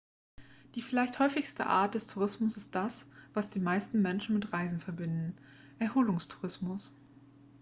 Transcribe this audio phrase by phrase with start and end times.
[0.73, 3.05] die vielleicht häufigste art des tourismus ist das
[3.35, 5.35] was die meisten menschen mit reisen verbinden
[5.77, 6.95] erholungstourismus